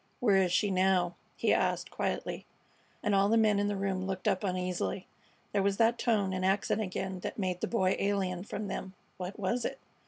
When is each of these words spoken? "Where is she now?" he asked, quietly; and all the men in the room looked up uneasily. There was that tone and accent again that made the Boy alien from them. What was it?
"Where 0.19 0.37
is 0.37 0.51
she 0.51 0.71
now?" 0.71 1.13
he 1.35 1.53
asked, 1.53 1.91
quietly; 1.91 2.47
and 3.03 3.13
all 3.13 3.29
the 3.29 3.37
men 3.37 3.59
in 3.59 3.67
the 3.67 3.75
room 3.75 4.07
looked 4.07 4.27
up 4.27 4.43
uneasily. 4.43 5.05
There 5.51 5.61
was 5.61 5.77
that 5.77 5.99
tone 5.99 6.33
and 6.33 6.43
accent 6.43 6.81
again 6.81 7.19
that 7.19 7.37
made 7.37 7.61
the 7.61 7.67
Boy 7.67 7.95
alien 7.99 8.43
from 8.43 8.67
them. 8.67 8.95
What 9.17 9.37
was 9.39 9.63
it? 9.63 9.77